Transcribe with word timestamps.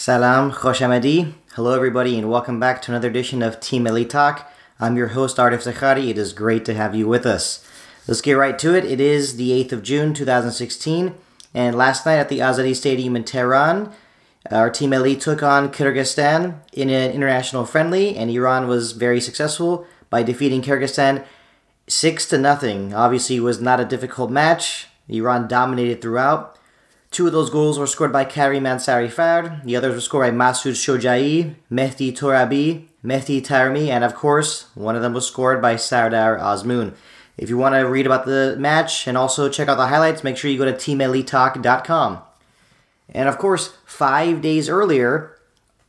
Salam, 0.00 0.52
Khosh 0.52 0.80
Amadi. 0.80 1.34
Hello, 1.56 1.74
everybody, 1.74 2.16
and 2.16 2.30
welcome 2.30 2.60
back 2.60 2.80
to 2.82 2.92
another 2.92 3.08
edition 3.08 3.42
of 3.42 3.58
Team 3.58 3.84
Melli 3.84 4.08
Talk. 4.08 4.48
I'm 4.78 4.96
your 4.96 5.08
host, 5.08 5.38
Artif 5.38 5.64
Zakhari. 5.64 6.08
It 6.08 6.16
is 6.16 6.32
great 6.32 6.64
to 6.66 6.74
have 6.74 6.94
you 6.94 7.08
with 7.08 7.26
us. 7.26 7.66
Let's 8.06 8.20
get 8.20 8.34
right 8.34 8.56
to 8.60 8.76
it. 8.76 8.84
It 8.84 9.00
is 9.00 9.38
the 9.38 9.50
8th 9.50 9.72
of 9.72 9.82
June, 9.82 10.14
2016, 10.14 11.14
and 11.52 11.76
last 11.76 12.06
night 12.06 12.18
at 12.18 12.28
the 12.28 12.38
Azadi 12.38 12.76
Stadium 12.76 13.16
in 13.16 13.24
Tehran, 13.24 13.92
our 14.52 14.70
Team 14.70 14.92
Melli 14.92 15.20
took 15.20 15.42
on 15.42 15.72
Kyrgyzstan 15.72 16.60
in 16.72 16.90
an 16.90 17.10
international 17.10 17.64
friendly, 17.64 18.16
and 18.16 18.30
Iran 18.30 18.68
was 18.68 18.92
very 18.92 19.20
successful 19.20 19.84
by 20.10 20.22
defeating 20.22 20.62
Kyrgyzstan 20.62 21.24
6 21.88 22.26
to 22.28 22.38
nothing. 22.38 22.94
Obviously, 22.94 23.38
it 23.38 23.40
was 23.40 23.60
not 23.60 23.80
a 23.80 23.84
difficult 23.84 24.30
match. 24.30 24.86
Iran 25.08 25.48
dominated 25.48 26.00
throughout. 26.00 26.56
Two 27.10 27.26
of 27.26 27.32
those 27.32 27.50
goals 27.50 27.78
were 27.78 27.86
scored 27.86 28.12
by 28.12 28.24
Karim 28.24 28.64
Ansarifard. 28.64 29.64
The 29.64 29.76
others 29.76 29.94
were 29.94 30.00
scored 30.00 30.30
by 30.30 30.44
Masoud 30.44 30.72
Shojai, 30.72 31.54
Mehdi 31.72 32.12
Torabi, 32.12 32.84
Mehdi 33.04 33.40
Taremi, 33.40 33.88
and 33.88 34.04
of 34.04 34.14
course, 34.14 34.66
one 34.74 34.94
of 34.94 35.02
them 35.02 35.14
was 35.14 35.26
scored 35.26 35.62
by 35.62 35.76
Sardar 35.76 36.38
Azmoun. 36.38 36.94
If 37.38 37.48
you 37.48 37.56
want 37.56 37.76
to 37.76 37.88
read 37.88 38.04
about 38.04 38.26
the 38.26 38.56
match 38.58 39.06
and 39.06 39.16
also 39.16 39.48
check 39.48 39.68
out 39.68 39.76
the 39.76 39.86
highlights, 39.86 40.24
make 40.24 40.36
sure 40.36 40.50
you 40.50 40.58
go 40.58 40.64
to 40.64 40.72
teammellitalk.com. 40.72 42.18
And 43.10 43.28
of 43.28 43.38
course, 43.38 43.74
five 43.86 44.42
days 44.42 44.68
earlier, 44.68 45.38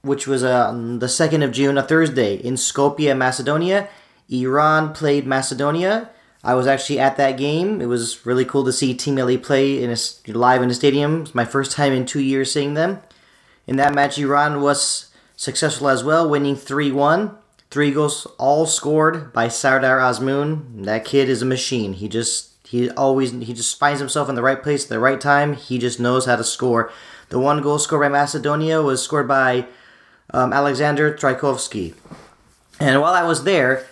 which 0.02 0.28
was 0.28 0.44
on 0.44 1.00
the 1.00 1.08
2nd 1.08 1.44
of 1.44 1.52
June, 1.52 1.78
a 1.78 1.84
Thursday, 1.84 2.36
in 2.36 2.54
Skopje, 2.54 3.18
Macedonia, 3.18 3.90
Iran 4.30 4.94
played 4.94 5.26
Macedonia. 5.26 6.12
I 6.44 6.54
was 6.54 6.68
actually 6.68 7.00
at 7.00 7.18
that 7.18 7.38
game. 7.38 7.82
It 7.82 7.88
was 7.88 8.26
really 8.26 8.46
cool 8.46 8.64
to 8.66 8.72
see 8.72 8.94
Team 8.94 9.16
Melli 9.18 9.42
play 9.42 9.84
in 9.84 9.92
a, 9.92 9.98
live 10.32 10.62
in 10.62 10.70
a 10.70 10.74
stadium. 10.74 11.24
It's 11.24 11.36
my 11.36 11.46
first 11.46 11.74
time 11.74 11.92
in 11.92 12.06
two 12.06 12.22
years 12.22 12.52
seeing 12.52 12.76
them. 12.76 13.02
In 13.68 13.76
that 13.76 13.94
match, 13.94 14.18
Iran 14.18 14.62
was 14.62 15.12
successful 15.36 15.90
as 15.90 16.04
well, 16.04 16.30
winning 16.30 16.56
3 16.56 16.92
1. 16.92 17.36
Three 17.72 17.92
goals 17.92 18.26
all 18.40 18.66
scored 18.66 19.32
by 19.32 19.48
Sardar 19.48 20.00
Azmoun. 20.00 20.86
That 20.86 21.06
kid 21.06 21.30
is 21.30 21.44
a 21.44 21.46
machine. 21.46 21.94
He 21.94 22.08
just 22.08 22.50
he 22.68 22.90
always 22.92 23.32
he 23.32 23.54
just 23.54 23.78
finds 23.78 24.00
himself 24.00 24.28
in 24.28 24.34
the 24.34 24.42
right 24.42 24.62
place 24.62 24.86
at 24.86 24.90
the 24.90 25.00
right 25.00 25.22
time. 25.22 25.54
He 25.54 25.78
just 25.78 26.00
knows 26.00 26.26
how 26.26 26.36
to 26.36 26.44
score. 26.44 26.92
The 27.30 27.40
one 27.40 27.62
goal 27.62 27.78
scored 27.78 28.02
by 28.02 28.10
Macedonia 28.10 28.82
was 28.82 29.04
scored 29.04 29.28
by 29.28 29.68
um, 30.34 30.52
Aleksandar 30.52 31.16
Trajkovski. 31.16 31.94
And 32.80 33.02
while 33.02 33.14
I 33.14 33.24
was 33.24 33.44
there, 33.44 33.86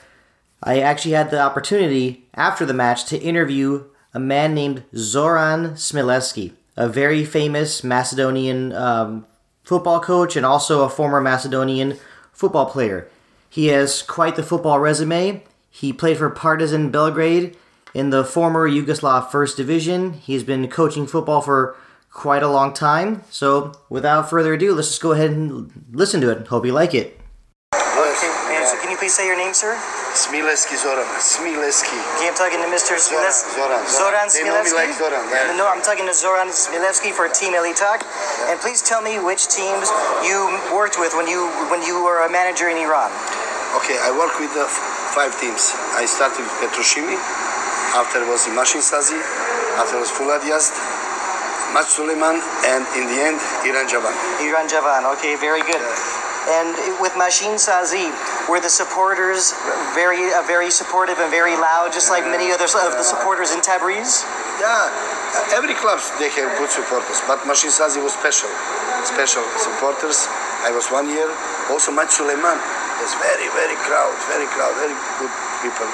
I 0.62 0.80
actually 0.80 1.12
had 1.12 1.32
the 1.32 1.40
opportunity 1.40 2.28
after 2.34 2.66
the 2.66 2.74
match 2.74 3.06
to 3.06 3.20
interview 3.20 3.86
a 4.14 4.20
man 4.20 4.54
named 4.54 4.84
Zoran 4.96 5.72
Smileski, 5.72 6.54
a 6.76 6.90
very 6.90 7.24
famous 7.24 7.84
Macedonian 7.84 8.74
um, 8.74 9.28
football 9.64 10.00
coach 10.00 10.36
and 10.36 10.46
also 10.46 10.84
a 10.84 10.90
former 10.90 11.22
Macedonian 11.22 11.98
football 12.32 12.66
player. 12.66 13.08
He 13.50 13.68
has 13.68 14.02
quite 14.02 14.36
the 14.36 14.44
football 14.44 14.80
resume. 14.80 15.44
He 15.70 15.94
played 15.94 16.18
for 16.18 16.30
Partizan 16.30 16.90
Belgrade 16.90 17.56
in 17.94 18.10
the 18.10 18.24
former 18.24 18.70
Yugoslav 18.70 19.30
First 19.30 19.58
Division. 19.58 20.14
He's 20.14 20.44
been 20.44 20.68
coaching 20.68 21.06
football 21.06 21.42
for 21.42 21.76
quite 22.12 22.44
a 22.44 22.50
long 22.50 22.74
time. 22.74 23.24
So, 23.30 23.74
without 23.90 24.30
further 24.30 24.54
ado, 24.54 24.74
let's 24.74 24.90
just 24.90 25.02
go 25.02 25.12
ahead 25.12 25.32
and 25.32 25.86
listen 25.92 26.22
to 26.22 26.32
it. 26.32 26.48
Hope 26.48 26.66
you 26.66 26.74
like 26.74 26.94
it. 26.94 27.20
So 28.68 28.76
can 28.84 28.92
you 28.92 29.00
please 29.00 29.16
say 29.16 29.24
your 29.24 29.40
name, 29.40 29.56
sir? 29.56 29.80
Smileski 30.12 30.76
Zoran. 30.76 31.08
Smileski. 31.24 31.96
Okay, 32.20 32.28
I'm 32.28 32.36
talking 32.36 32.60
to 32.60 32.68
Mr. 32.68 33.00
Zoran. 33.00 33.24
Smileski. 33.32 33.56
Zoran. 33.56 33.82
Zoran 33.88 34.28
They 34.28 34.44
know 34.44 34.60
me 34.60 34.76
like 34.76 34.92
Zoran. 34.92 35.24
Yeah. 35.32 35.56
No, 35.56 35.72
I'm 35.72 35.80
talking 35.80 36.04
to 36.04 36.12
Zoran 36.12 36.52
Smilevsky 36.52 37.16
for 37.16 37.32
Team 37.32 37.56
Elite 37.56 37.80
Talk. 37.80 38.04
And 38.52 38.60
please 38.60 38.84
tell 38.84 39.00
me 39.00 39.24
which 39.24 39.48
teams 39.48 39.88
you 40.28 40.52
worked 40.76 41.00
with 41.00 41.16
when 41.16 41.32
you 41.32 41.48
when 41.72 41.80
you 41.80 42.04
were 42.04 42.28
a 42.28 42.30
manager 42.30 42.68
in 42.68 42.76
Iran. 42.76 43.08
Okay, 43.80 43.96
I 44.04 44.12
worked 44.12 44.36
with 44.44 44.52
uh, 44.60 44.68
five 45.16 45.32
teams. 45.40 45.72
I 45.96 46.04
started 46.04 46.44
with 46.44 46.52
Petroshimi. 46.60 47.16
After 47.96 48.20
was 48.28 48.52
Imashin 48.52 48.84
Sazi. 48.84 49.16
After 49.80 49.96
was 49.96 50.12
Fulad 50.12 50.44
Yazd. 50.44 50.76
Mat 51.72 51.88
Suleiman. 51.88 52.44
And 52.68 52.84
in 53.00 53.08
the 53.08 53.18
end, 53.32 53.40
Iran 53.64 53.88
Javan. 53.88 54.12
Iran 54.44 54.68
Javan. 54.68 55.08
Okay, 55.16 55.40
very 55.40 55.64
good. 55.64 55.80
And 56.48 56.76
with 57.04 57.12
Mashin 57.20 57.60
Sazi, 57.60 58.08
were 58.48 58.64
the 58.64 58.72
supporters 58.72 59.52
very 59.92 60.32
uh, 60.32 60.42
very 60.48 60.72
supportive 60.72 61.20
and 61.20 61.30
very 61.30 61.56
loud, 61.60 61.92
just 61.92 62.10
like 62.10 62.24
many 62.24 62.52
others 62.52 62.76
of 62.76 62.96
the 62.96 63.04
supporters 63.04 63.52
in 63.52 63.60
Tabriz? 63.60 64.24
Yeah, 64.60 64.88
every 65.52 65.76
club 65.76 66.00
they 66.20 66.32
have 66.32 66.52
good 66.56 66.72
supporters, 66.72 67.20
but 67.28 67.44
Mashin 67.44 67.70
Sazi 67.70 68.00
was 68.00 68.16
special, 68.16 68.50
special 69.04 69.44
supporters. 69.60 70.28
I 70.64 70.72
was 70.72 70.88
one 70.90 71.12
year. 71.12 71.28
Also, 71.70 71.92
Mat 71.92 72.10
Suleiman 72.10 72.58
is 73.04 73.12
very, 73.20 73.52
very 73.54 73.78
crowd, 73.84 74.16
very 74.32 74.48
crowd, 74.56 74.74
very 74.80 74.96
good 75.20 75.34
people. 75.62 75.86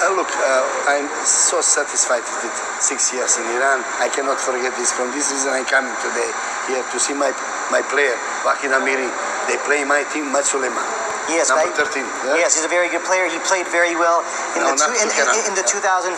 Uh, 0.00 0.16
look, 0.16 0.30
uh, 0.32 0.64
I'm 0.88 1.10
so 1.26 1.60
satisfied 1.60 2.24
with 2.24 2.56
six 2.80 3.12
years 3.12 3.36
in 3.36 3.44
Iran. 3.52 3.84
I 4.00 4.08
cannot 4.08 4.40
forget 4.40 4.72
this. 4.78 4.94
From 4.94 5.12
this 5.12 5.28
reason, 5.28 5.52
I'm 5.52 5.66
coming 5.66 5.92
today 6.00 6.30
here 6.70 6.80
to 6.86 6.96
see 7.02 7.12
my 7.12 7.34
my 7.68 7.82
player, 7.92 8.16
Vahid 8.46 8.72
Amiri. 8.72 9.10
They 9.50 9.58
play 9.66 9.84
my 9.84 10.06
team, 10.14 10.32
Mat 10.32 10.46
Suleiman. 10.46 11.09
Yes, 11.30 11.48
Number 11.48 11.70
I- 11.70 11.78
13. 11.78 12.02
yeah? 12.26 12.42
Yes, 12.42 12.58
he's 12.58 12.66
a 12.66 12.72
very 12.72 12.90
good 12.90 13.04
player. 13.06 13.24
He 13.30 13.38
played 13.46 13.66
very 13.70 13.94
well 13.94 14.20
in 14.58 14.66
No, 14.66 14.74
the 14.74 14.82
two, 14.82 14.92
in, 14.98 15.08
in, 15.14 15.26
in 15.50 15.54
the 15.54 15.62
2015 15.62 16.10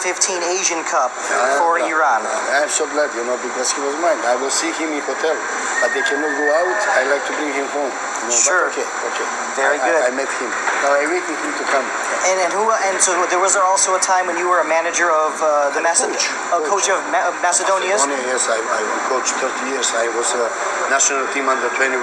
Asian 0.56 0.80
Cup 0.88 1.12
Uh, 1.12 1.60
for 1.60 1.76
yeah. 1.78 1.92
Iran. 1.92 2.24
I'm 2.56 2.72
so 2.72 2.88
glad, 2.90 3.12
you 3.12 3.22
know, 3.28 3.36
because 3.44 3.68
he 3.76 3.80
was 3.84 3.92
mine. 4.00 4.16
I 4.24 4.34
will 4.40 4.50
see 4.52 4.72
him 4.80 4.88
in 4.96 5.04
hotel, 5.04 5.36
but 5.84 5.92
they 5.92 6.02
cannot 6.08 6.32
go 6.32 6.46
out. 6.48 6.80
I 6.96 7.04
like 7.12 7.24
to 7.28 7.32
bring 7.36 7.52
him 7.52 7.68
home. 7.76 7.92
You 7.92 8.28
know, 8.32 8.40
Sure. 8.46 8.64
okay, 8.72 8.86
okay. 8.86 9.26
Very 9.58 9.76
I- 9.78 9.84
good. 9.84 10.00
I, 10.00 10.08
I 10.08 10.10
met 10.16 10.30
him. 10.40 10.50
Now 10.86 10.96
I'm 10.96 11.10
waiting 11.12 11.36
him 11.36 11.52
to 11.60 11.64
come. 11.68 11.86
And 12.22 12.38
and 12.38 12.52
who 12.54 12.62
and 12.70 12.96
so 13.02 13.10
there 13.34 13.42
was 13.42 13.58
also 13.58 13.98
a 13.98 14.02
time 14.02 14.30
when 14.30 14.38
you 14.38 14.46
were 14.46 14.62
a 14.62 14.68
manager 14.68 15.10
of 15.10 15.34
uh, 15.42 15.74
the 15.74 15.82
Maced- 15.82 16.06
Coach. 16.06 16.30
a 16.54 16.58
coach 16.70 16.86
of, 16.86 17.02
Ma- 17.10 17.26
of 17.26 17.34
Macedonia's. 17.42 17.98
Macedonia, 18.06 18.30
yes, 18.30 18.46
I, 18.46 18.62
I 18.62 18.80
coached 19.10 19.34
30 19.42 19.74
years. 19.74 19.90
I 19.98 20.06
was 20.14 20.30
a 20.38 20.46
national 20.86 21.26
team 21.34 21.50
under 21.50 21.66
21, 21.74 21.98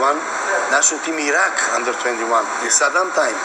national 0.75 0.99
team 1.07 1.15
Iraq 1.23 1.55
under 1.71 1.95
21 2.03 2.19
in 2.67 2.69
Saddam 2.69 2.98
time. 3.15 3.37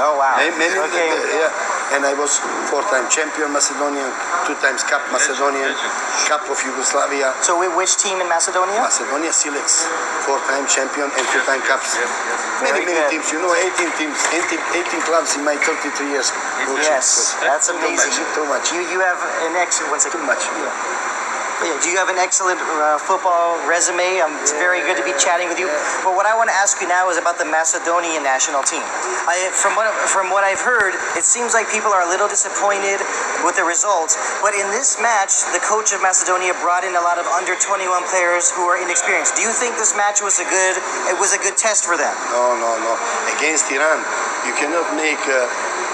Oh 0.00 0.16
wow. 0.16 0.38
Many, 0.38 0.54
many, 0.56 0.78
Okay. 0.86 1.10
yeah. 1.36 1.50
And 1.90 2.06
I 2.06 2.14
was 2.14 2.38
four-time 2.70 3.10
champion 3.10 3.50
Macedonian, 3.50 4.06
two 4.46 4.54
times 4.62 4.86
Cup 4.86 5.02
Macedonian, 5.10 5.74
Cup 6.30 6.46
of 6.46 6.54
Yugoslavia. 6.62 7.34
So 7.42 7.58
whi- 7.58 7.74
which 7.74 7.98
team 7.98 8.22
in 8.22 8.28
Macedonia? 8.30 8.78
Macedonia 8.78 9.34
Silex, 9.34 9.90
four-time 10.22 10.70
champion 10.70 11.10
and 11.10 11.24
two-time 11.34 11.58
cups. 11.66 11.98
Very 12.62 12.86
Many, 12.86 12.94
many 12.94 12.94
good. 12.94 13.10
teams. 13.18 13.26
You 13.34 13.42
know, 13.42 13.50
18 13.58 13.90
teams, 13.98 14.14
18, 14.30 14.62
18 14.78 15.02
clubs 15.02 15.34
in 15.34 15.42
my 15.42 15.58
33 15.58 16.14
years. 16.14 16.30
coaching. 16.64 16.86
Yes, 16.86 17.34
that's 17.42 17.68
amazing. 17.74 18.14
Too 18.38 18.46
much. 18.46 18.70
You 18.70 18.86
you 18.86 19.02
have 19.02 19.18
an 19.50 19.58
excellent. 19.58 19.98
Too 20.06 20.22
much. 20.22 20.46
Yeah, 20.46 20.70
you 21.60 22.00
have 22.00 22.08
an 22.08 22.16
excellent 22.16 22.56
uh, 22.56 22.96
football 22.96 23.60
resume? 23.68 24.24
Um, 24.24 24.32
it's 24.40 24.56
very 24.56 24.80
good 24.80 24.96
to 24.96 25.04
be 25.04 25.12
chatting 25.20 25.48
with 25.48 25.60
you. 25.60 25.68
But 26.00 26.16
what 26.16 26.24
I 26.24 26.32
want 26.32 26.48
to 26.48 26.56
ask 26.56 26.80
you 26.80 26.88
now 26.88 27.12
is 27.12 27.20
about 27.20 27.36
the 27.36 27.44
Macedonian 27.44 28.24
national 28.24 28.64
team. 28.64 28.80
I, 29.28 29.52
from 29.52 29.76
what 29.76 29.92
from 30.08 30.32
what 30.32 30.40
I've 30.40 30.60
heard, 30.60 30.96
it 31.20 31.24
seems 31.24 31.52
like 31.52 31.68
people 31.68 31.92
are 31.92 32.00
a 32.00 32.08
little 32.08 32.28
disappointed 32.28 33.04
with 33.44 33.60
the 33.60 33.66
results. 33.66 34.16
But 34.40 34.56
in 34.56 34.64
this 34.72 34.96
match, 35.04 35.44
the 35.52 35.60
coach 35.60 35.92
of 35.92 36.00
Macedonia 36.00 36.56
brought 36.64 36.84
in 36.84 36.96
a 36.96 37.02
lot 37.04 37.20
of 37.20 37.28
under 37.28 37.52
21 37.52 38.08
players 38.08 38.48
who 38.48 38.64
are 38.64 38.80
inexperienced. 38.80 39.36
Do 39.36 39.44
you 39.44 39.52
think 39.52 39.76
this 39.76 39.92
match 39.92 40.24
was 40.24 40.40
a 40.40 40.46
good 40.48 40.74
it 41.12 41.16
was 41.20 41.36
a 41.36 41.40
good 41.44 41.60
test 41.60 41.84
for 41.84 42.00
them? 42.00 42.14
No, 42.32 42.56
no, 42.56 42.70
no. 42.80 42.92
Against 43.36 43.68
Iran, 43.68 44.00
you 44.48 44.56
cannot 44.56 44.88
make, 44.96 45.20
uh, 45.28 45.44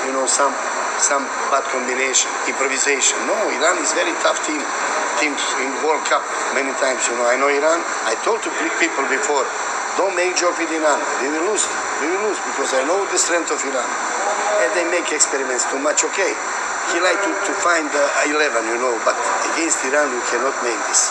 you 0.07 0.15
know, 0.15 0.31
some 0.31 0.55
some 1.03 1.27
bad 1.53 1.65
combination, 1.69 2.31
improvisation. 2.49 3.19
No, 3.27 3.37
Iran 3.53 3.77
is 3.83 3.93
very 3.93 4.15
tough 4.25 4.41
team. 4.47 4.63
Teams 5.21 5.41
in 5.63 5.71
World 5.81 6.05
Cup 6.09 6.21
many 6.53 6.73
times. 6.77 7.05
You 7.09 7.17
know, 7.17 7.27
I 7.29 7.37
know 7.41 7.49
Iran. 7.49 7.81
I 8.05 8.15
told 8.23 8.43
to 8.45 8.51
people 8.81 9.05
before, 9.09 9.45
don't 9.97 10.13
make 10.13 10.37
joke 10.37 10.57
with 10.61 10.69
Iran. 10.69 11.01
We 11.25 11.33
will 11.33 11.53
lose. 11.53 11.65
We 12.05 12.13
will 12.13 12.29
lose 12.29 12.41
because 12.53 12.77
I 12.77 12.85
know 12.85 13.01
the 13.09 13.17
strength 13.17 13.49
of 13.49 13.61
Iran. 13.65 13.89
And 14.61 14.71
they 14.77 14.87
make 14.93 15.09
experiments 15.13 15.65
too 15.73 15.81
much. 15.81 16.05
Okay, 16.05 16.33
he 16.93 17.01
like 17.01 17.19
to, 17.19 17.31
to 17.33 17.53
find 17.65 17.89
uh, 17.91 18.31
11, 18.31 18.69
you 18.71 18.79
know, 18.79 18.95
but 19.03 19.17
against 19.53 19.83
Iran 19.89 20.13
you 20.13 20.23
cannot 20.31 20.55
make 20.63 20.79
this. 20.87 21.11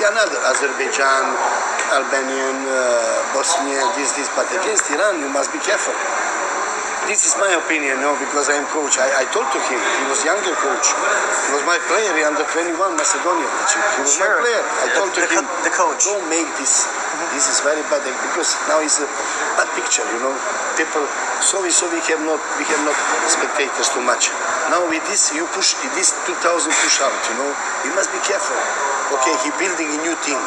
Yeah, 0.00 0.14
another 0.14 0.38
Azerbaijan, 0.48 1.24
Albanian, 1.92 2.56
uh, 2.64 3.34
Bosnia, 3.36 3.84
this, 3.98 4.16
this, 4.16 4.30
but 4.32 4.48
against 4.48 4.88
Iran 4.88 5.20
you 5.20 5.28
must 5.28 5.52
be 5.52 5.60
careful. 5.60 5.92
This 7.10 7.26
is 7.26 7.34
my 7.42 7.50
opinion, 7.58 7.98
no, 7.98 8.14
because 8.22 8.46
I 8.46 8.54
am 8.54 8.70
coach. 8.70 8.94
I, 8.94 9.10
I 9.10 9.24
told 9.34 9.50
to 9.50 9.58
him, 9.66 9.82
he 9.82 10.04
was 10.06 10.22
younger 10.22 10.54
coach. 10.62 10.86
He 10.94 11.50
was 11.58 11.66
my 11.66 11.74
player 11.90 12.06
he 12.14 12.22
under 12.22 12.46
21 12.46 12.70
Macedonia. 12.94 13.50
He 13.98 14.06
was 14.06 14.14
Sure. 14.14 14.38
my 14.38 14.46
player. 14.46 14.62
I 14.62 14.86
The- 14.86 14.94
told 14.94 15.10
to 15.18 15.20
the 15.20 15.26
co- 15.26 15.42
him, 15.42 15.46
the 15.66 15.72
coach. 15.74 16.06
don't 16.06 16.22
make 16.30 16.46
this. 16.54 16.86
This 17.34 17.50
is 17.50 17.58
very 17.66 17.82
bad 17.90 18.06
because 18.06 18.54
now 18.70 18.78
it's 18.78 19.02
a 19.02 19.08
bad 19.58 19.66
picture, 19.74 20.06
you 20.14 20.22
know. 20.22 20.30
People, 20.78 21.02
so 21.42 21.58
we 21.66 21.74
so 21.74 21.90
we 21.90 21.98
have 22.14 22.22
not 22.22 22.38
we 22.62 22.64
have 22.70 22.82
not 22.86 22.94
spectators 23.26 23.90
too 23.90 24.06
much. 24.06 24.30
Now 24.70 24.86
with 24.86 25.02
this 25.10 25.34
you 25.34 25.50
push 25.50 25.74
this 25.98 26.14
2000 26.30 26.38
push 26.70 27.02
out, 27.02 27.18
you 27.26 27.34
know. 27.42 27.50
You 27.84 27.92
must 27.98 28.14
be 28.14 28.22
careful. 28.22 28.54
Okay, 29.18 29.34
he 29.42 29.50
building 29.58 29.90
a 29.90 29.98
new 30.06 30.14
team, 30.22 30.38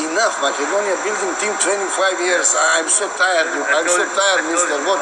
enough. 0.00 0.34
Macedonia 0.40 0.96
building 1.04 1.32
team 1.42 1.52
25 1.60 2.20
years. 2.24 2.54
I'm 2.78 2.88
so 2.88 3.04
tired. 3.18 3.48
I'm 3.76 3.88
so 3.88 4.04
tired, 4.16 4.42
Mister. 4.48 4.76
What? 4.88 5.00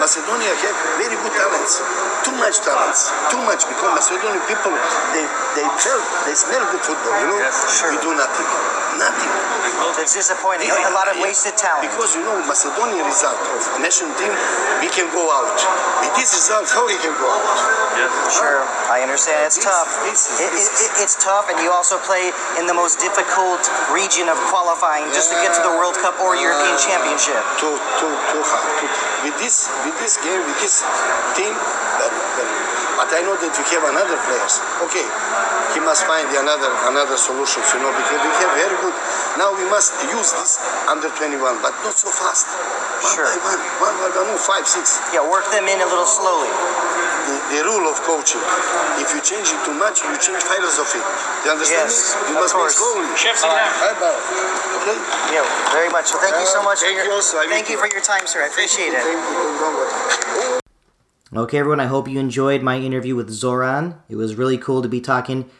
Macedonia 0.00 0.52
have 0.54 0.76
very 1.00 1.16
good 1.18 1.34
talents. 1.36 1.82
Too 2.24 2.34
much 2.40 2.60
talents. 2.64 3.10
Too 3.32 3.42
much 3.44 3.64
because 3.68 3.92
Macedonian 3.98 4.40
people 4.48 4.72
they 5.12 5.24
they 5.56 5.66
felt 5.82 6.04
they 6.24 6.34
smell 6.36 6.62
good 6.72 6.84
football. 6.84 7.14
You 7.20 7.26
know, 7.36 7.40
Sure. 7.68 7.90
we 7.92 7.96
do 8.00 8.12
nothing. 8.14 8.48
Nothing. 8.98 9.30
It's 9.98 10.14
disappointing. 10.14 10.70
A 10.70 10.90
lot 10.94 11.06
of 11.10 11.18
wasted 11.22 11.54
talent. 11.58 11.86
Because 11.90 12.14
you 12.14 12.22
know, 12.22 12.34
Macedonian 12.46 13.02
result 13.06 13.38
of 13.50 13.62
a 13.76 13.80
national 13.82 14.14
team, 14.18 14.30
we 14.82 14.88
can 14.90 15.06
go 15.10 15.26
out. 15.30 15.54
With 16.02 16.14
this 16.18 16.30
result, 16.34 16.66
how 16.70 16.86
we 16.86 16.94
can 16.98 17.14
go 17.18 17.26
out? 17.26 17.46
Sure, 18.30 18.62
I 18.90 19.02
understand. 19.02 19.42
It's 19.46 19.56
This- 19.58 19.64
tough. 19.66 19.90
this 20.06 20.30
is- 20.30 20.40
It- 20.40 20.52
this 20.54 20.66
it- 20.66 20.72
is- 20.72 20.80
it- 20.86 20.96
it's 21.02 21.14
tough, 21.18 21.50
and 21.50 21.58
you 21.62 21.70
also 21.72 21.98
play 21.98 22.32
in 22.58 22.66
the 22.66 22.74
most 22.74 22.98
difficult 23.00 23.62
region 23.90 24.28
of 24.28 24.38
qualifying 24.50 25.10
just 25.12 25.30
to 25.30 25.36
get 25.42 25.52
to 25.54 25.62
the 25.62 25.74
World 25.78 25.98
Cup 25.98 26.14
or 26.20 26.34
European 26.36 26.78
Championship. 26.78 27.42
Too, 27.58 27.74
too, 27.98 28.14
too 28.32 28.42
hard. 28.50 28.66
Too, 28.80 28.88
with 29.24 29.36
this, 29.42 29.68
with 29.84 29.98
this 29.98 30.16
game, 30.18 30.42
with 30.46 30.58
this 30.60 30.82
team, 31.34 31.54
very, 31.98 32.10
very. 32.36 32.67
But 32.98 33.14
I 33.14 33.22
know 33.22 33.38
that 33.38 33.54
we 33.54 33.62
have 33.78 33.84
another 33.94 34.18
players. 34.26 34.58
Okay, 34.90 35.06
he 35.72 35.80
must 35.86 36.02
find 36.10 36.26
another 36.34 36.66
another 36.90 37.14
solutions. 37.14 37.62
You 37.70 37.78
know, 37.78 37.94
because 37.94 38.18
we 38.18 38.30
have 38.42 38.52
very 38.58 38.74
good. 38.82 38.94
Now 39.38 39.54
we 39.54 39.62
must 39.70 39.94
use 40.10 40.34
this 40.34 40.58
under 40.90 41.06
21, 41.14 41.38
but 41.62 41.70
not 41.86 41.94
so 41.94 42.10
fast. 42.10 42.50
One 42.50 43.14
Sure. 43.14 43.30
by 43.30 43.54
one, 43.54 43.62
one 43.78 43.94
by 44.02 44.08
one, 44.18 44.26
no, 44.26 44.36
five, 44.36 44.66
six. 44.66 44.98
Yeah, 45.14 45.22
work 45.22 45.46
them 45.54 45.70
in 45.70 45.78
a 45.78 45.86
little 45.86 46.10
slowly. 46.10 46.50
the, 47.30 47.34
the 47.54 47.60
rule 47.70 47.86
of 47.86 47.94
coaching. 48.02 48.42
If 48.98 49.14
you 49.14 49.22
change 49.22 49.46
it 49.54 49.60
too 49.62 49.76
much, 49.78 50.02
you 50.02 50.10
change 50.18 50.42
philosophy. 50.42 50.98
You 51.46 51.54
understand 51.54 51.86
Yes, 51.86 52.18
me? 52.18 52.34
You 52.34 52.34
of 52.34 52.42
must 52.42 52.54
course. 52.58 52.74
be 52.74 52.82
slowly. 52.82 53.06
Chef 53.14 53.36
Zidane. 53.38 53.70
Bye 53.78 53.94
bye. 54.02 54.18
Okay? 54.82 54.98
Yeah, 55.30 55.46
very 55.70 55.86
much. 55.94 56.10
So 56.10 56.18
thank 56.18 56.34
you 56.34 56.48
so 56.50 56.58
Uh, 56.66 56.66
much. 56.66 56.82
thank 56.82 56.98
for 56.98 57.06
your, 57.06 57.14
you 57.14 57.22
also. 57.22 57.38
I 57.38 57.46
thank 57.46 57.70
you 57.70 57.78
for 57.78 57.86
your 57.86 58.02
time, 58.02 58.26
sir. 58.26 58.42
I 58.42 58.50
appreciate 58.50 58.90
it. 58.90 58.98
Thank 58.98 59.14
you. 59.14 59.22
Thank 59.22 59.54
you 59.54 60.42
very 60.42 60.50
much. 60.57 60.57
Okay, 61.36 61.58
everyone, 61.58 61.78
I 61.78 61.86
hope 61.86 62.08
you 62.08 62.18
enjoyed 62.18 62.62
my 62.62 62.78
interview 62.78 63.14
with 63.14 63.28
Zoran. 63.28 63.96
It 64.08 64.16
was 64.16 64.36
really 64.36 64.56
cool 64.56 64.80
to 64.80 64.88
be 64.88 65.02
talking 65.02 65.50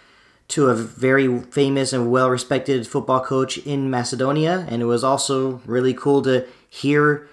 to 0.49 0.69
a 0.69 0.75
very 0.75 1.43
famous 1.43 1.93
and 1.93 2.11
well 2.11 2.31
respected 2.31 2.89
football 2.89 3.21
coach 3.21 3.59
in 3.59 3.91
Macedonia, 3.91 4.67
and 4.71 4.81
it 4.81 4.87
was 4.87 5.05
also 5.05 5.61
really 5.67 5.93
cool 5.93 6.23
to 6.23 6.47
hear 6.71 7.29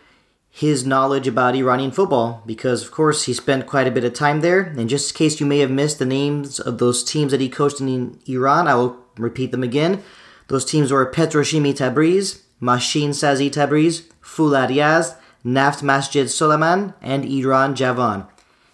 his 0.50 0.86
knowledge 0.86 1.30
about 1.30 1.56
Iranian 1.56 1.92
football 1.92 2.44
because, 2.46 2.84
of 2.84 2.92
course, 2.92 3.24
he 3.24 3.32
spent 3.34 3.68
quite 3.68 3.88
a 3.88 3.92
bit 3.92 4.04
of 4.04 4.14
time 4.14 4.42
there. 4.42 4.64
And 4.64 4.90
just 4.90 5.12
in 5.12 5.18
case 5.18 5.40
you 5.40 5.46
may 5.46 5.60
have 5.60 5.72
missed 5.72 6.00
the 6.00 6.06
names 6.06 6.60
of 6.60 6.78
those 6.78 7.06
teams 7.06 7.32
that 7.32 7.40
he 7.40 7.48
coached 7.48 7.80
in 7.80 8.20
Iran, 8.28 8.68
I 8.68 8.76
will 8.76 8.98
repeat 9.18 9.52
them 9.52 9.64
again. 9.64 10.04
Those 10.50 10.66
teams 10.66 10.92
were 10.92 11.10
Petroshimi 11.10 11.74
Tabriz, 11.74 12.42
Mashin 12.62 13.10
Sazi 13.10 13.50
Tabriz, 13.50 14.04
Fulad 14.22 14.76
Yazd, 14.76 15.16
Naft 15.46 15.84
Masjid 15.84 16.28
Soleiman, 16.28 16.96
and 17.02 17.24
Iran 17.24 17.76
Javan. 17.76 18.26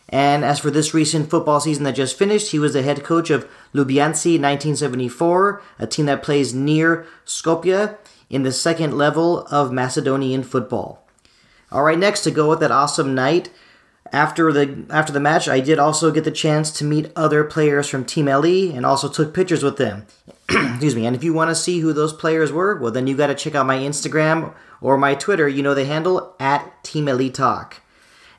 And 0.08 0.44
as 0.44 0.60
for 0.60 0.72
this 0.72 0.94
recent 0.94 1.30
football 1.30 1.60
season 1.60 1.84
that 1.84 1.96
just 1.96 2.18
finished, 2.18 2.52
he 2.52 2.60
was 2.60 2.74
the 2.74 2.82
head 2.82 3.04
coach 3.04 3.30
of 3.30 3.48
Ljubanci 3.74 4.40
1974, 4.40 5.62
a 5.80 5.88
team 5.88 6.06
that 6.08 6.24
plays 6.24 6.54
near 6.54 7.06
Skopje 7.26 7.98
in 8.30 8.44
the 8.44 8.52
second 8.52 8.98
level 8.98 9.46
of 9.48 9.72
Macedonian 9.72 10.44
football. 10.44 11.06
All 11.72 11.84
right, 11.84 12.00
next 12.00 12.22
to 12.24 12.32
go 12.32 12.50
with 12.50 12.60
that 12.62 12.72
awesome 12.72 13.14
night. 13.14 13.50
After 14.14 14.52
the 14.52 14.86
after 14.90 15.14
the 15.14 15.22
match, 15.22 15.48
I 15.48 15.62
did 15.62 15.80
also 15.80 16.12
get 16.12 16.26
the 16.26 16.32
chance 16.32 16.70
to 16.72 16.84
meet 16.84 17.14
other 17.16 17.46
players 17.46 17.88
from 17.88 18.04
Team 18.04 18.26
Melli 18.26 18.76
and 18.76 18.86
also 18.86 19.08
took 19.08 19.34
pictures 19.34 19.64
with 19.64 19.78
them. 19.78 20.06
Excuse 20.72 20.96
me. 20.96 21.06
And 21.06 21.16
if 21.16 21.24
you 21.24 21.34
want 21.34 21.50
to 21.50 21.56
see 21.56 21.80
who 21.80 21.94
those 21.94 22.12
players 22.12 22.52
were, 22.52 22.76
well, 22.76 22.92
then 22.92 23.08
you 23.08 23.16
got 23.16 23.28
to 23.28 23.36
check 23.36 23.56
out 23.56 23.66
my 23.66 23.78
Instagram 23.78 24.54
or 24.82 24.98
my 24.98 25.16
Twitter. 25.16 25.48
You 25.48 25.64
know 25.64 25.74
the 25.74 25.86
handle 25.86 26.36
at 26.40 26.84
Team 26.84 27.06
Melli 27.06 27.34
Talk. 27.34 27.82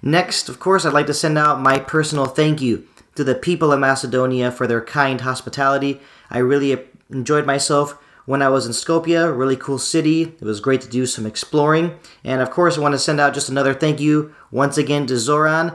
Next, 0.02 0.48
of 0.48 0.58
course, 0.58 0.84
I'd 0.84 0.92
like 0.92 1.06
to 1.06 1.14
send 1.14 1.38
out 1.38 1.60
my 1.60 1.78
personal 1.78 2.26
thank 2.26 2.60
you 2.60 2.86
to 3.14 3.24
the 3.24 3.34
people 3.34 3.72
of 3.72 3.80
Macedonia 3.80 4.50
for 4.50 4.66
their 4.66 4.80
kind 4.80 5.20
hospitality. 5.20 6.00
I 6.28 6.38
really 6.38 6.78
enjoyed 7.10 7.46
myself 7.46 7.96
when 8.26 8.42
I 8.42 8.48
was 8.48 8.66
in 8.66 8.72
Skopje, 8.72 9.36
really 9.36 9.56
cool 9.56 9.78
city. 9.78 10.22
It 10.22 10.42
was 10.42 10.60
great 10.60 10.80
to 10.82 10.88
do 10.88 11.06
some 11.06 11.24
exploring. 11.24 11.98
And 12.24 12.42
of 12.42 12.50
course, 12.50 12.76
I 12.76 12.80
want 12.80 12.92
to 12.92 12.98
send 12.98 13.20
out 13.20 13.34
just 13.34 13.48
another 13.48 13.74
thank 13.74 14.00
you 14.00 14.34
once 14.50 14.76
again 14.76 15.06
to 15.06 15.16
Zoran 15.16 15.72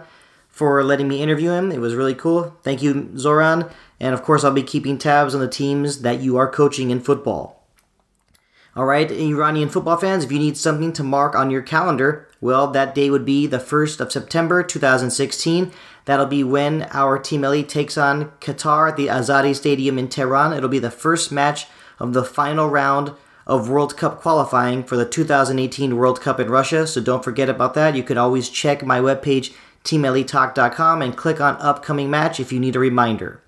for 0.50 0.84
letting 0.84 1.08
me 1.08 1.22
interview 1.22 1.52
him. 1.52 1.72
It 1.72 1.80
was 1.80 1.96
really 1.96 2.16
cool. 2.16 2.56
Thank 2.64 2.82
you, 2.82 3.12
Zoran. 3.18 3.70
And 4.00 4.14
of 4.14 4.24
course, 4.24 4.44
I'll 4.44 4.52
be 4.52 4.64
keeping 4.64 4.98
tabs 4.98 5.34
on 5.34 5.42
the 5.42 5.48
teams 5.48 6.02
that 6.02 6.22
you 6.22 6.38
are 6.38 6.50
coaching 6.50 6.92
in 6.92 7.00
football. 7.00 7.58
All 8.76 8.86
right, 8.86 9.10
Iranian 9.10 9.70
football 9.70 9.98
fans, 9.98 10.24
if 10.24 10.32
you 10.32 10.38
need 10.38 10.56
something 10.56 10.94
to 10.94 11.04
mark 11.04 11.34
on 11.34 11.50
your 11.50 11.64
calendar, 11.64 12.28
well, 12.40 12.68
that 12.68 12.94
day 12.94 13.10
would 13.10 13.26
be 13.26 13.48
the 13.48 13.58
1st 13.58 14.00
of 14.00 14.12
September 14.12 14.62
2016. 14.62 15.72
That'll 16.06 16.28
be 16.28 16.44
when 16.44 16.84
our 16.92 17.18
Team 17.18 17.42
Melli 17.42 17.68
takes 17.68 17.98
on 17.98 18.30
Qatar 18.40 18.90
at 18.90 18.96
the 18.96 19.08
Azadi 19.08 19.56
Stadium 19.56 19.98
in 19.98 20.10
Tehran. 20.10 20.54
It'll 20.54 20.70
be 20.70 20.78
the 20.78 20.92
first 20.92 21.32
match 21.32 21.66
of 21.98 22.14
the 22.14 22.24
final 22.24 22.70
round 22.70 23.14
of 23.48 23.68
World 23.68 23.98
Cup 23.98 24.22
qualifying 24.22 24.84
for 24.84 24.96
the 24.96 25.06
2018 25.06 25.96
World 25.96 26.22
Cup 26.22 26.40
in 26.40 26.50
Russia, 26.50 26.86
so 26.86 27.02
don't 27.02 27.24
forget 27.24 27.50
about 27.50 27.74
that. 27.74 27.96
You 27.96 28.04
can 28.04 28.20
always 28.20 28.48
check 28.48 28.86
my 28.86 29.00
webpage, 29.00 29.54
teammellitalk.com, 29.86 31.02
and 31.02 31.18
click 31.18 31.42
on 31.42 31.56
upcoming 31.56 32.12
match 32.12 32.40
if 32.40 32.52
you 32.52 32.60
need 32.60 32.76
a 32.76 32.80
reminder. 32.80 33.42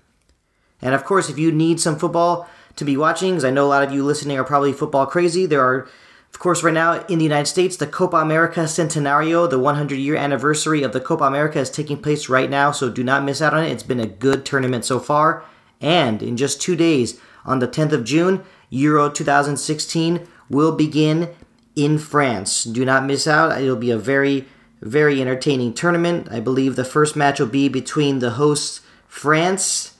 And 0.82 0.94
of 0.94 1.04
course, 1.04 1.28
if 1.28 1.38
you 1.38 1.52
need 1.52 1.80
some 1.80 1.98
football 1.98 2.48
to 2.76 2.84
be 2.84 2.96
watching, 2.96 3.32
because 3.32 3.44
I 3.44 3.50
know 3.50 3.66
a 3.66 3.68
lot 3.68 3.82
of 3.82 3.92
you 3.92 4.04
listening 4.04 4.38
are 4.38 4.44
probably 4.44 4.72
football 4.72 5.06
crazy, 5.06 5.46
there 5.46 5.62
are, 5.62 5.88
of 6.32 6.38
course, 6.38 6.62
right 6.62 6.74
now 6.74 7.04
in 7.06 7.18
the 7.18 7.24
United 7.24 7.46
States, 7.46 7.76
the 7.76 7.86
Copa 7.86 8.16
America 8.16 8.60
Centenario, 8.60 9.48
the 9.48 9.58
100 9.58 9.96
year 9.96 10.16
anniversary 10.16 10.82
of 10.82 10.92
the 10.92 11.00
Copa 11.00 11.24
America, 11.24 11.58
is 11.58 11.70
taking 11.70 12.00
place 12.00 12.28
right 12.28 12.48
now, 12.48 12.72
so 12.72 12.88
do 12.88 13.04
not 13.04 13.24
miss 13.24 13.42
out 13.42 13.54
on 13.54 13.64
it. 13.64 13.70
It's 13.70 13.82
been 13.82 14.00
a 14.00 14.06
good 14.06 14.44
tournament 14.44 14.84
so 14.84 14.98
far. 14.98 15.44
And 15.80 16.22
in 16.22 16.36
just 16.36 16.60
two 16.60 16.76
days, 16.76 17.20
on 17.44 17.58
the 17.58 17.68
10th 17.68 17.92
of 17.92 18.04
June, 18.04 18.44
Euro 18.70 19.10
2016 19.10 20.26
will 20.48 20.72
begin 20.72 21.30
in 21.74 21.98
France. 21.98 22.64
Do 22.64 22.84
not 22.84 23.04
miss 23.04 23.26
out. 23.26 23.60
It'll 23.60 23.76
be 23.76 23.90
a 23.90 23.98
very, 23.98 24.46
very 24.80 25.20
entertaining 25.20 25.74
tournament. 25.74 26.28
I 26.30 26.40
believe 26.40 26.76
the 26.76 26.84
first 26.84 27.16
match 27.16 27.40
will 27.40 27.46
be 27.46 27.68
between 27.68 28.18
the 28.18 28.30
hosts 28.30 28.80
France 29.08 29.94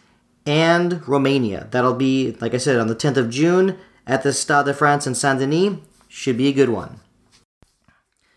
and 0.47 1.06
Romania. 1.06 1.68
That'll 1.70 1.94
be, 1.94 2.37
like 2.40 2.54
I 2.54 2.59
said, 2.59 2.78
on 2.78 2.88
the 2.88 2.97
10th 2.97 3.16
of 3.16 3.30
June 3.30 3.78
at 4.06 4.23
the 4.23 4.32
Stade 4.32 4.66
de 4.66 4.75
France 4.75 5.06
in 5.06 5.14
Saint 5.14 5.38
Denis. 5.38 5.78
Should 6.09 6.37
be 6.37 6.49
a 6.49 6.52
good 6.52 6.70
one. 6.70 7.00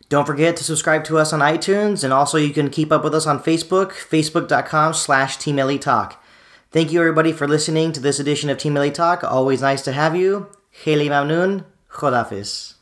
Don't 0.09 0.27
forget 0.27 0.55
to 0.57 0.63
subscribe 0.63 1.03
to 1.05 1.17
us 1.17 1.33
on 1.33 1.39
iTunes, 1.39 2.03
and 2.03 2.13
also 2.13 2.37
you 2.37 2.53
can 2.53 2.69
keep 2.69 2.91
up 2.91 3.03
with 3.03 3.15
us 3.15 3.25
on 3.25 3.41
Facebook, 3.41 3.93
facebook.com 3.93 4.93
slash 4.93 5.37
Team 5.37 5.57
Talk. 5.79 6.23
Thank 6.71 6.91
you 6.91 6.99
everybody 6.99 7.31
for 7.31 7.47
listening 7.47 7.91
to 7.93 7.99
this 7.99 8.19
edition 8.19 8.49
of 8.49 8.59
Team 8.59 8.75
Melli 8.75 8.93
Talk. 8.93 9.23
Always 9.23 9.61
nice 9.61 9.81
to 9.83 9.91
have 9.91 10.15
you. 10.15 10.49
Kheli 10.83 11.07
Mamnoon. 11.07 11.65
Khodafis. 11.89 12.75